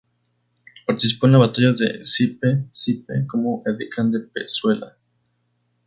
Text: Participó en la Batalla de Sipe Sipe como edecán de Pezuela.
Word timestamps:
Participó 0.87 1.27
en 1.27 1.33
la 1.33 1.37
Batalla 1.37 1.73
de 1.73 2.03
Sipe 2.03 2.65
Sipe 2.73 3.27
como 3.27 3.61
edecán 3.67 4.09
de 4.09 4.21
Pezuela. 4.21 4.97